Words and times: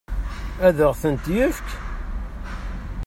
Ad 0.67 0.77
ɣ-tent-yefk? 0.89 1.67